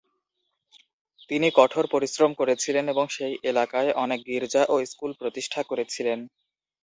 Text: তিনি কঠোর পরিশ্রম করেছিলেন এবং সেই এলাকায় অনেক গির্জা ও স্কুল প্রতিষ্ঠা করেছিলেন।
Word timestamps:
তিনি 1.29 1.47
কঠোর 1.55 1.85
পরিশ্রম 1.91 2.31
করেছিলেন 2.33 2.85
এবং 2.89 3.05
সেই 3.15 3.33
এলাকায় 3.43 3.89
অনেক 4.03 4.19
গির্জা 4.27 4.63
ও 4.65 4.85
স্কুল 4.85 5.11
প্রতিষ্ঠা 5.19 5.61
করেছিলেন। 5.63 6.19